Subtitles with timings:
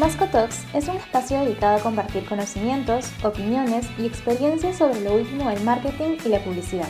[0.00, 5.50] Masco Talks es un espacio dedicado a compartir conocimientos, opiniones y experiencias sobre lo último
[5.50, 6.88] del marketing y la publicidad.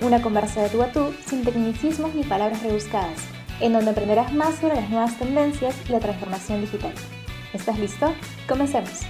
[0.00, 3.28] Una conversa de tú a tú sin tecnicismos ni palabras rebuscadas,
[3.60, 6.94] en donde aprenderás más sobre las nuevas tendencias y la transformación digital.
[7.52, 8.14] ¿Estás listo?
[8.48, 9.02] Comencemos.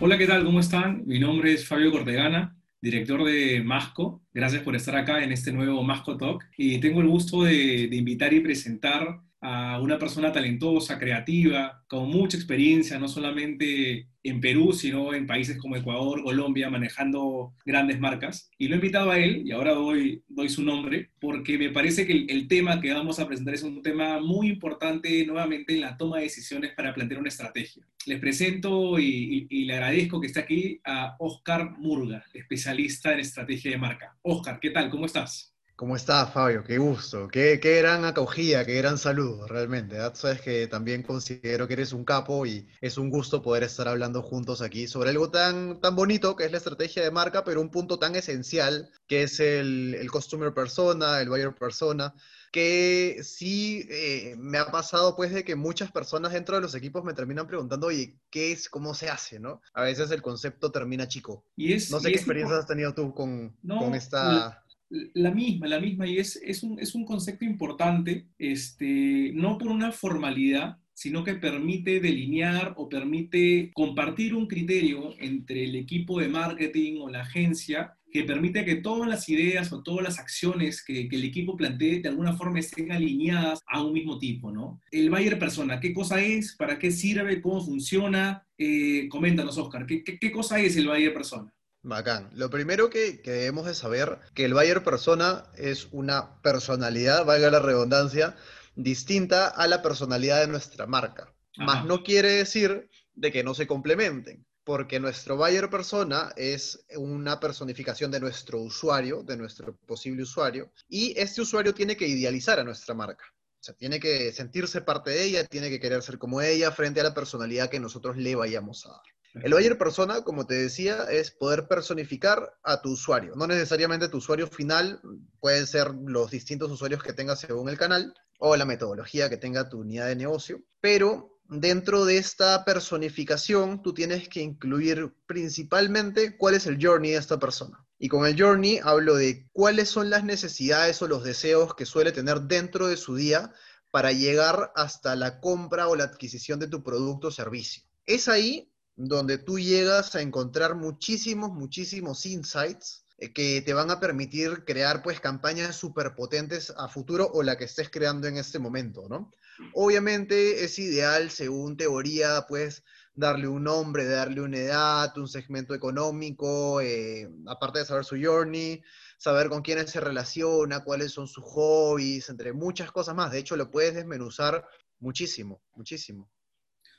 [0.00, 0.46] Hola, ¿qué tal?
[0.46, 1.02] ¿Cómo están?
[1.04, 4.22] Mi nombre es Fabio Cortegana, director de Masco.
[4.32, 6.42] Gracias por estar acá en este nuevo Masco Talk.
[6.56, 12.08] Y tengo el gusto de, de invitar y presentar a una persona talentosa, creativa, con
[12.08, 18.50] mucha experiencia, no solamente en Perú, sino en países como Ecuador, Colombia, manejando grandes marcas.
[18.58, 22.06] Y lo he invitado a él, y ahora doy, doy su nombre, porque me parece
[22.06, 25.96] que el, tema que vamos a presentar es un tema muy importante nuevamente en la
[25.96, 27.86] toma de decisiones para plantear una estrategia.
[28.06, 33.72] Les presento y, y le agradezco que esté aquí a Oscar Murga, especialista en estrategia
[33.72, 34.16] de marca.
[34.22, 34.90] Oscar, ¿qué tal?
[34.90, 35.55] ¿Cómo estás?
[35.76, 36.64] ¿Cómo estás, Fabio?
[36.64, 39.98] Qué gusto, qué, qué gran acogida, qué gran saludo, realmente.
[40.14, 44.22] Sabes que también considero que eres un capo y es un gusto poder estar hablando
[44.22, 47.68] juntos aquí sobre algo tan, tan bonito que es la estrategia de marca, pero un
[47.68, 52.14] punto tan esencial que es el, el customer persona, el buyer persona,
[52.50, 57.04] que sí eh, me ha pasado pues de que muchas personas dentro de los equipos
[57.04, 59.60] me terminan preguntando, oye, ¿qué es, cómo se hace, no?
[59.74, 61.44] A veces el concepto termina chico.
[61.54, 64.62] Y es, no sé qué experiencias has tenido tú con, con esta...
[64.88, 69.68] La misma, la misma, y es, es, un, es un concepto importante, este, no por
[69.68, 76.28] una formalidad, sino que permite delinear o permite compartir un criterio entre el equipo de
[76.28, 81.06] marketing o la agencia que permite que todas las ideas o todas las acciones que,
[81.10, 84.80] el equipo plantee de alguna forma estén alineadas a un mismo tipo, ¿no?
[84.90, 86.56] El buyer persona, ¿qué cosa es?
[86.56, 87.42] ¿Para qué sirve?
[87.42, 88.46] ¿Cómo funciona?
[88.56, 91.52] Eh, coméntanos, Oscar, ¿qué, ¿qué, qué, cosa es el buyer persona?
[91.86, 92.30] Bacán.
[92.34, 97.60] Lo primero que, debemos de saber que el buyer persona es una personalidad, valga la
[97.60, 98.36] redundancia,
[98.74, 101.32] distinta a la personalidad de nuestra marca.
[101.56, 107.38] Más no quiere decir de que no se complementen, porque nuestro buyer persona es una
[107.40, 112.64] personificación de nuestro usuario, de nuestro posible usuario, y este usuario tiene que idealizar a
[112.64, 113.24] nuestra marca.
[113.60, 117.00] O sea, tiene que sentirse parte de ella, tiene que querer ser como ella frente
[117.00, 119.15] a la personalidad que nosotros le vayamos a dar.
[119.42, 123.34] El buyer persona, como te decía, es poder personificar a tu usuario.
[123.36, 125.00] No necesariamente tu usuario final,
[125.40, 129.68] pueden ser los distintos usuarios que tengas según el canal o la metodología que tenga
[129.68, 136.54] tu unidad de negocio, pero dentro de esta personificación tú tienes que incluir principalmente cuál
[136.54, 137.84] es el journey de esta persona.
[137.98, 142.12] Y con el journey hablo de cuáles son las necesidades o los deseos que suele
[142.12, 143.52] tener dentro de su día
[143.90, 147.82] para llegar hasta la compra o la adquisición de tu producto o servicio.
[148.04, 154.00] Es ahí donde tú llegas a encontrar muchísimos, muchísimos insights eh, que te van a
[154.00, 158.58] permitir crear pues campañas súper potentes a futuro o la que estés creando en este
[158.58, 159.30] momento, ¿no?
[159.72, 162.84] Obviamente es ideal, según teoría, pues
[163.14, 168.82] darle un nombre, darle una edad, un segmento económico, eh, aparte de saber su journey,
[169.16, 173.32] saber con quiénes se relaciona, cuáles son sus hobbies, entre muchas cosas más.
[173.32, 174.66] De hecho, lo puedes desmenuzar
[175.00, 176.30] muchísimo, muchísimo.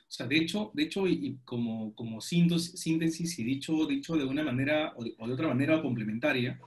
[0.08, 4.42] O sea, de hecho, de hecho y, como, como síntesis y dicho, dicho de una
[4.42, 6.58] manera o de, otra manera complementaria,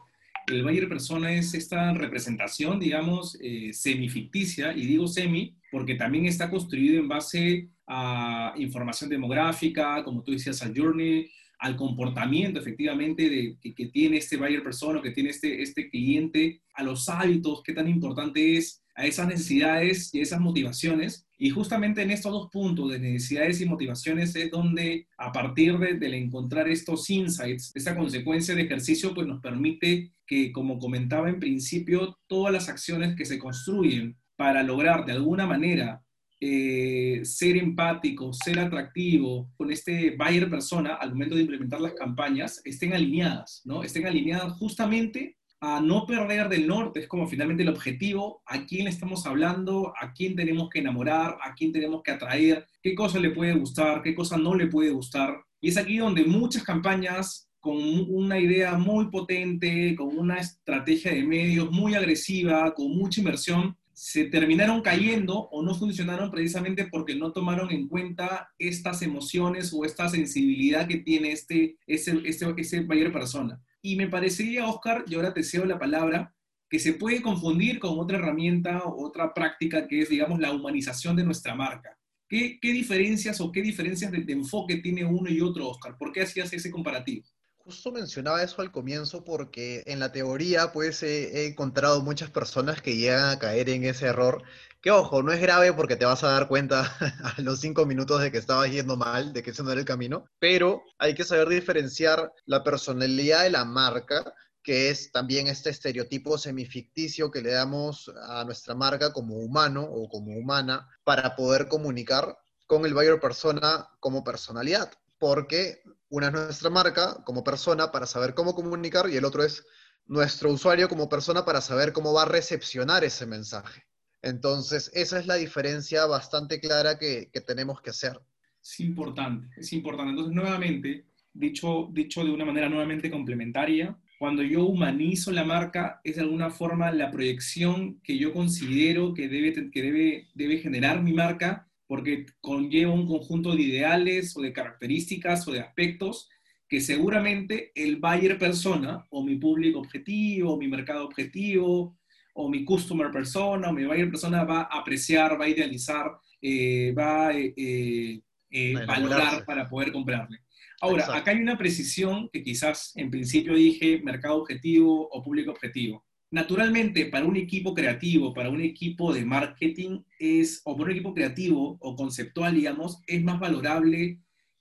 [0.48, 6.50] el Bayer Persona es esta representación, digamos, eh, semificticia, y digo semi porque también está
[6.50, 11.30] construido en base a información demográfica, como tú decías, al journey,
[11.60, 16.84] al comportamiento efectivamente de, que, tiene este buyer persona, que tiene este, este cliente, a
[16.84, 21.26] los hábitos, qué tan importante es, a esas necesidades y esas motivaciones.
[21.38, 25.96] Y justamente en estos dos puntos de necesidades y motivaciones es donde a partir de,
[25.96, 31.40] de encontrar estos insights, esta consecuencia de ejercicio, pues nos permite que, como comentaba en
[31.40, 36.04] principio, todas las acciones que se construyen para lograr de alguna manera
[36.40, 42.62] eh, ser empático, ser atractivo con este buyer persona al momento de implementar las campañas,
[42.66, 43.84] estén alineadas, ¿no?
[43.84, 48.88] Estén alineadas justamente a no perder del norte, es como finalmente el objetivo, a quién
[48.88, 53.30] estamos hablando, a quién tenemos que enamorar, a quién tenemos que atraer, qué cosa le
[53.30, 55.40] puede gustar, qué cosa no le puede gustar.
[55.62, 57.78] Y es aquí donde muchas campañas con
[58.10, 64.26] una idea muy potente, con una estrategia de medios muy agresiva, con mucha inversión, se
[64.26, 70.10] terminaron cayendo o no funcionaron precisamente porque no tomaron en cuenta estas emociones o esta
[70.10, 73.62] sensibilidad que tiene este, ese, ese, ese buyer persona.
[73.82, 76.36] Y me parecería, Oscar, y ahora te cedo la palabra,
[76.70, 81.24] que se puede confundir con otra herramienta otra práctica que es, digamos, la humanización de
[81.24, 81.98] nuestra marca.
[82.30, 85.98] ¿Qué, qué diferencias o qué diferencias de, de enfoque tiene uno y otro, Oscar?
[85.98, 87.26] ¿Por qué hacías ese comparativo?
[87.64, 92.96] Justo mencionaba eso al comienzo porque en la teoría pues he, encontrado muchas personas que
[92.96, 94.44] llegan a caer en ese error,
[94.82, 96.82] que ojo, no es grave porque te vas a dar cuenta
[97.38, 99.86] a los cinco minutos de que estabas yendo mal, de que ese no era el
[99.86, 105.70] camino, pero hay que saber diferenciar la personalidad de la marca que es también este
[105.70, 111.68] estereotipo semificticio que le damos a nuestra marca como humano o como humana para poder
[111.68, 112.38] comunicar
[112.68, 118.34] con el buyer persona como personalidad, porque una es nuestra marca como persona para saber
[118.34, 119.66] cómo comunicar y el otro es
[120.06, 123.86] nuestro usuario como persona para saber cómo va a recepcionar ese mensaje.
[124.22, 128.20] Entonces, esa es la diferencia bastante clara que, tenemos que hacer.
[128.62, 130.12] Es importante, es importante.
[130.12, 136.18] Entonces, nuevamente, dicho, dicho de una manera nuevamente complementaria, cuando yo humanizo la marca, es
[136.18, 141.14] de alguna forma la proyección que yo considero que debe, que debe, debe generar mi
[141.14, 146.30] marca, porque conlleva un conjunto de ideales o de características o de aspectos
[146.70, 151.98] que seguramente el buyer persona o mi público objetivo, o mi mercado objetivo,
[152.34, 156.94] o mi customer persona, o mi buyer persona va a apreciar, va a idealizar, eh,
[156.98, 160.40] va a eh, eh, valorar para poder comprarle.
[160.80, 166.06] Ahora, acá hay una precisión que quizás en principio dije mercado objetivo o público objetivo.
[166.32, 171.14] Naturalmente, para un equipo creativo, para un equipo de marketing, es, o para un equipo
[171.14, 174.18] creativo o conceptual, digamos, es más valorable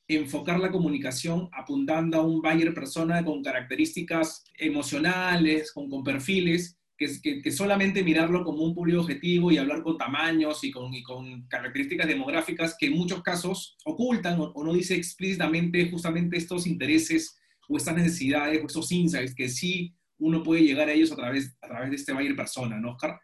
[0.09, 8.03] enfocar la comunicación apuntando a un buyer persona con características emocionales, con, perfiles, que, solamente
[8.03, 10.91] mirarlo como un público objetivo y hablar con tamaños y con,
[11.47, 17.39] características demográficas que en muchos casos ocultan o, no dice explícitamente justamente estos intereses
[17.69, 21.57] o estas necesidades o estos insights que sí uno puede llegar a ellos a través,
[21.61, 23.21] a través de este buyer persona, ¿no, Oscar?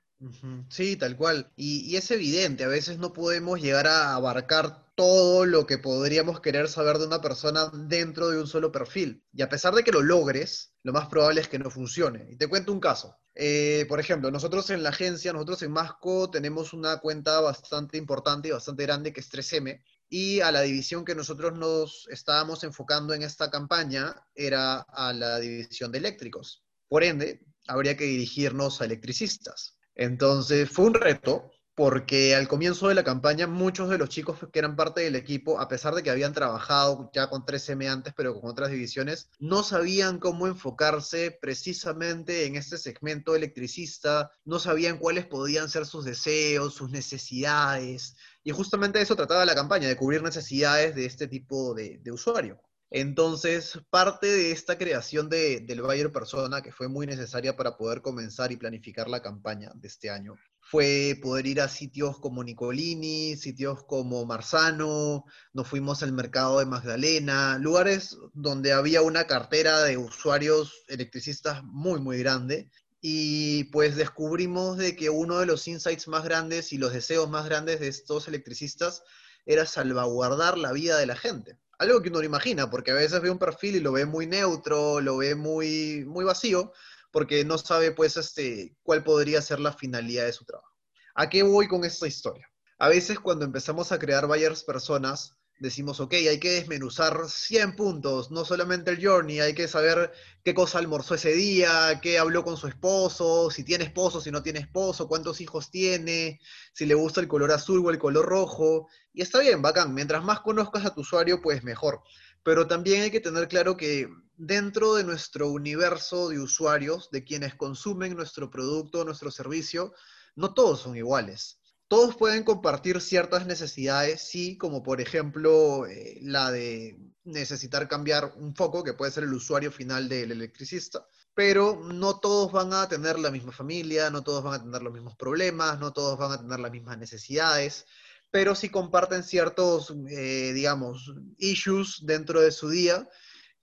[0.70, 1.52] Sí, tal cual.
[1.56, 6.68] Y, es evidente, a veces no podemos llegar a abarcar todo lo que podríamos querer
[6.68, 9.22] saber de una persona dentro de un solo perfil.
[9.32, 12.26] Y a pesar de que lo logres, lo más probable es que no funcione.
[12.30, 13.14] Y te cuento un caso.
[13.34, 18.48] Eh, por ejemplo, nosotros en la agencia, nosotros en Masco tenemos una cuenta bastante importante
[18.48, 19.82] y bastante grande que es 3M.
[20.08, 25.38] Y a la división que nosotros nos estábamos enfocando en esta campaña era a la
[25.38, 26.65] división de eléctricos.
[26.88, 29.78] Por ende, habría que dirigirnos a electricistas.
[29.94, 34.58] Entonces fue un reto, porque al comienzo de la campaña muchos de los chicos que
[34.58, 38.40] eran parte del equipo, a pesar de que habían trabajado ya con 3M antes, pero
[38.40, 45.26] con otras divisiones, no sabían cómo enfocarse precisamente en este segmento electricista, no sabían cuáles
[45.26, 48.16] podían ser sus deseos, sus necesidades,
[48.46, 52.58] y justamente eso trataba la campaña, de cubrir necesidades de este tipo de, usuario.
[52.90, 58.00] Entonces, parte de esta creación de, del Bayer Persona, que fue muy necesaria para poder
[58.00, 63.36] comenzar y planificar la campaña de este año, fue poder ir a sitios como Nicolini,
[63.36, 69.96] sitios como Marzano, nos fuimos al mercado de Magdalena, lugares donde había una cartera de
[69.96, 72.70] usuarios electricistas muy, muy grande.
[73.00, 77.44] Y pues descubrimos de que uno de los insights más grandes y los deseos más
[77.44, 79.02] grandes de estos electricistas
[79.44, 81.58] era salvaguardar la vida de la gente.
[81.78, 84.26] Algo que uno no imagina, porque a veces ve un perfil y lo ve muy
[84.26, 86.72] neutro, lo ve muy, muy vacío,
[87.10, 90.74] porque no sabe pues este, cuál podría ser la finalidad de su trabajo.
[91.14, 92.48] ¿A qué voy con esta historia?
[92.78, 98.30] A veces cuando empezamos a crear buyers personas, decimos, ok, hay que desmenuzar 100 puntos,
[98.30, 100.12] no solamente el journey, hay que saber
[100.44, 104.42] qué cosa almorzó ese día, qué habló con su esposo, si tiene esposo, si no
[104.42, 106.40] tiene esposo, cuántos hijos tiene,
[106.72, 108.88] si le gusta el color azul o el color rojo.
[109.12, 112.02] Y está bien, bacán, mientras más conozcas a tu usuario, pues mejor.
[112.42, 117.54] Pero también hay que tener claro que dentro de nuestro universo de usuarios, de quienes
[117.54, 119.94] consumen nuestro producto, nuestro servicio,
[120.34, 121.58] no todos son iguales.
[121.88, 128.54] Todos pueden compartir ciertas necesidades, sí, como por ejemplo eh, la de necesitar cambiar un
[128.54, 133.18] foco, que puede ser el usuario final del electricista, pero no todos van a tener
[133.18, 136.40] la misma familia, no todos van a tener los mismos problemas, no todos van a
[136.40, 137.86] tener las mismas necesidades,
[138.30, 143.08] pero sí comparten ciertos, eh, digamos, issues dentro de su día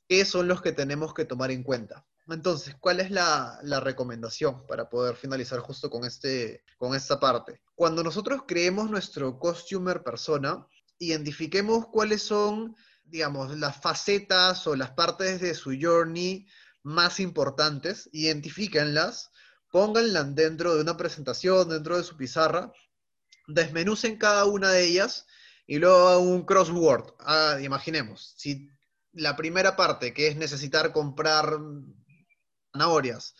[0.08, 2.06] ¿Qué son los que tenemos que tomar en cuenta.
[2.27, 7.62] Entonces, ¿cuál es la, recomendación para poder finalizar justo con, este, con esta parte?
[7.75, 10.65] Cuando nosotros creemos nuestro customer persona,
[11.00, 16.48] identifiquemos cuáles son, digamos, las facetas o las partes de su journey
[16.84, 19.32] más importantes, identifíquenlas,
[19.70, 22.72] pónganlas dentro de una presentación, dentro de su pizarra,
[23.48, 25.25] desmenucen cada una de ellas
[25.68, 27.15] y luego un crossword.
[27.20, 28.70] Ah, imaginemos, si
[29.12, 31.60] la primera parte, que es necesitar comprar
[32.74, 33.36] zanahorias,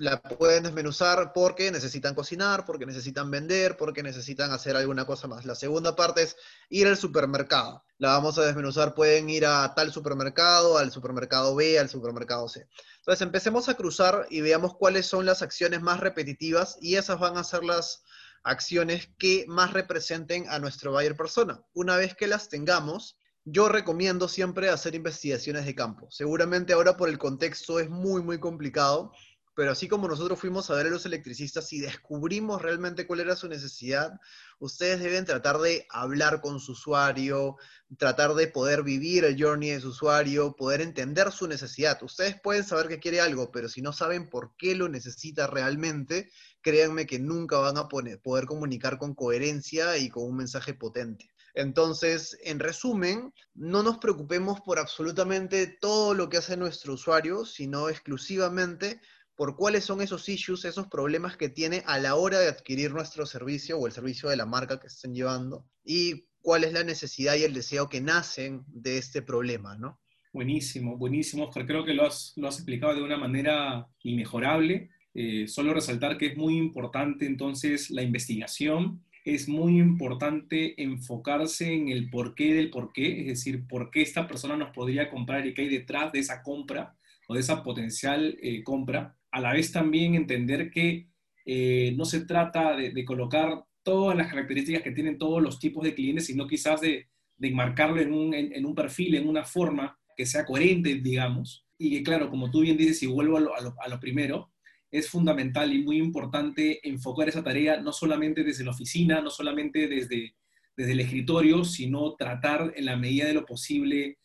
[0.00, 5.44] la pueden desmenuzar porque necesitan cocinar, porque necesitan vender, porque necesitan hacer alguna cosa más.
[5.44, 6.36] La segunda parte es
[6.70, 7.84] ir al supermercado.
[7.98, 12.66] La vamos a desmenuzar, pueden ir a tal supermercado, al supermercado B, al supermercado C.
[13.00, 17.36] Entonces empecemos a cruzar y veamos cuáles son las acciones más repetitivas y esas van
[17.36, 18.02] a ser las
[18.42, 21.60] acciones que más representen a nuestro buyer persona.
[21.74, 23.18] Una vez que las tengamos,
[23.52, 26.08] yo recomiendo siempre hacer investigaciones de campo.
[26.10, 29.12] Seguramente ahora por el contexto es muy, muy complicado,
[29.56, 33.34] pero así como nosotros fuimos a ver a los electricistas y descubrimos realmente cuál era
[33.34, 34.12] su necesidad,
[34.60, 37.56] ustedes deben tratar de hablar con su usuario,
[37.98, 42.00] tratar de poder vivir el journey de su usuario, poder entender su necesidad.
[42.04, 46.30] Ustedes pueden saber que quiere algo, pero si no saben por qué lo necesita realmente,
[46.62, 51.30] créanme que nunca van a poder comunicar con coherencia y con un mensaje potente.
[51.60, 57.88] Entonces, en resumen, no nos preocupemos por absolutamente todo lo que hace nuestro usuario, sino
[57.88, 59.00] exclusivamente
[59.36, 63.24] por cuáles son esos issues, esos problemas que tiene a la hora de adquirir nuestro
[63.24, 67.36] servicio o el servicio de la marca que estén llevando y cuál es la necesidad
[67.36, 69.98] y el deseo que nacen de este problema, ¿no?
[70.32, 71.66] Buenísimo, buenísimo, Oscar.
[71.66, 74.90] Creo que lo has, lo has explicado de una manera inmejorable.
[75.12, 81.88] Eh, solo resaltar que es muy importante entonces la investigación, es muy importante enfocarse en
[81.88, 85.62] el porqué del porqué, es decir, por qué esta persona nos podría comprar y qué
[85.62, 86.96] hay detrás de esa compra
[87.28, 91.08] o de esa potencial eh, compra a la vez también entender que
[91.46, 95.94] eh, no se trata de, colocar todas las características que tienen todos los tipos de
[95.94, 100.26] clientes, sino quizás de, de enmarcarlo en un, en, un, perfil, en una forma que
[100.26, 101.66] sea coherente, digamos.
[101.78, 104.49] Y que, claro, como tú bien dices, y vuelvo a lo, a lo, primero,
[104.90, 109.88] es fundamental y muy importante enfocar esa tarea no solamente desde la oficina, no solamente
[109.88, 110.34] desde,
[110.76, 114.18] desde el escritorio, sino tratar en la medida de lo posible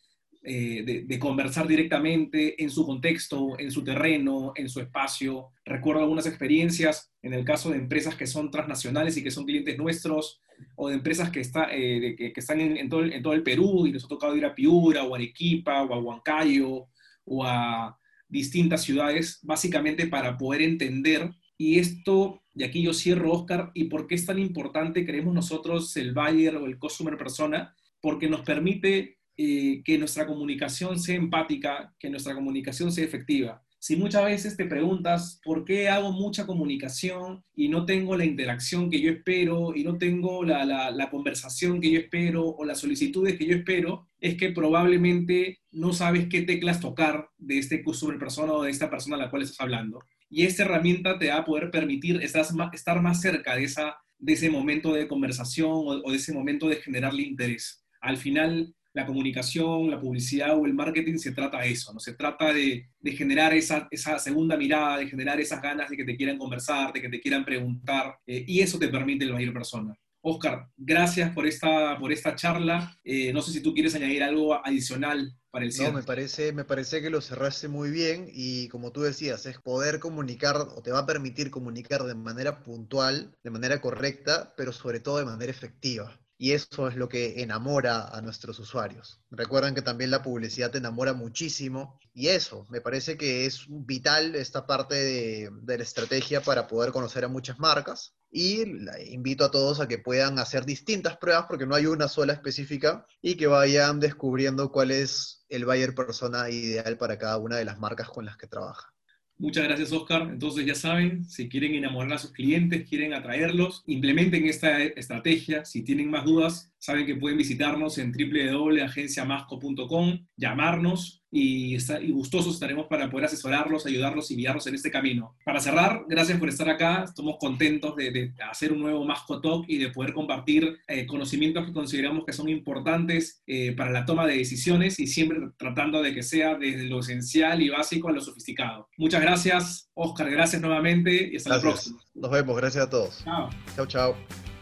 [0.48, 5.48] eh, de, conversar directamente en su contexto, en su terreno, en su espacio.
[5.64, 9.76] Recuerdo algunas experiencias en el caso de empresas que son transnacionales y que son clientes
[9.76, 10.40] nuestros,
[10.76, 13.88] o de empresas que, está, eh, que, están en, todo el, en, todo el, Perú
[13.88, 16.86] y nos ha tocado ir a Piura, o Arequipa, o a Huancayo,
[17.24, 21.30] o a distintas ciudades, básicamente para poder entender.
[21.58, 25.96] Y esto, y aquí yo cierro, Oscar, y por qué es tan importante, creemos nosotros,
[25.96, 31.94] el buyer o el customer persona, porque nos permite eh, que nuestra comunicación sea empática,
[31.98, 33.65] que nuestra comunicación sea efectiva.
[33.86, 38.90] Si muchas veces te preguntas por qué hago mucha comunicación y no tengo la interacción
[38.90, 43.38] que yo espero y no tengo la, la, conversación que yo espero o las solicitudes
[43.38, 48.54] que yo espero, es que probablemente no sabes qué teclas tocar de este customer persona
[48.54, 50.00] o de esta persona a la cual estás hablando.
[50.28, 54.50] Y esta herramienta te va a poder permitir estar más, cerca de, esa, de ese
[54.50, 57.84] momento de conversación o de ese momento de generarle interés.
[58.00, 62.00] Al final, la comunicación, la publicidad o el marketing se trata de eso, ¿no?
[62.00, 66.16] Se trata de, generar esa, esa, segunda mirada, de generar esas ganas de que te
[66.16, 69.94] quieran conversar, de que te quieran preguntar, eh, y eso te permite el mayor persona.
[70.22, 72.98] Oscar, gracias por esta, por esta charla.
[73.04, 75.92] Eh, no sé si tú quieres añadir algo adicional para el cierre.
[75.92, 79.58] No, me parece, me parece que lo cerraste muy bien y como tú decías, es
[79.58, 84.72] poder comunicar o te va a permitir comunicar de manera puntual, de manera correcta, pero
[84.72, 86.18] sobre todo de manera efectiva.
[86.38, 89.20] Y eso es lo que enamora a nuestros usuarios.
[89.30, 91.98] Recuerden que también la publicidad te enamora muchísimo.
[92.12, 97.24] Y eso, me parece que es vital esta parte de, la estrategia para poder conocer
[97.24, 98.14] a muchas marcas.
[98.30, 98.64] Y
[99.12, 103.06] invito a todos a que puedan hacer distintas pruebas, porque no hay una sola específica,
[103.22, 107.78] y que vayan descubriendo cuál es el buyer persona ideal para cada una de las
[107.78, 108.95] marcas con las que trabajan.
[109.38, 110.30] Muchas gracias, Oscar.
[110.32, 115.66] Entonces, ya saben, si quieren enamorar a sus clientes, quieren atraerlos, implementen esta estrategia.
[115.66, 122.86] Si tienen más dudas, saben que pueden visitarnos en www.agenciamasco.com, llamarnos y, y, gustosos estaremos
[122.86, 125.36] para poder asesorarlos, ayudarlos y guiarlos en este camino.
[125.44, 127.04] Para cerrar, gracias por estar acá.
[127.04, 131.72] Estamos contentos de, hacer un nuevo Masco Talk y de poder compartir eh, conocimientos que
[131.74, 136.22] consideramos que son importantes eh, para la toma de decisiones y siempre tratando de que
[136.22, 138.88] sea desde lo esencial y básico a lo sofisticado.
[138.96, 140.30] Muchas gracias, Oscar.
[140.30, 141.98] Gracias nuevamente y hasta la próxima.
[142.14, 142.56] Nos vemos.
[142.56, 143.22] Gracias a todos.
[143.24, 143.50] Chao.
[143.76, 144.55] Chao, chao.